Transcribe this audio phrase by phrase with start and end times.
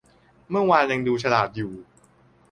[0.49, 1.71] เมื่อวานยังดูฉลาดอยู่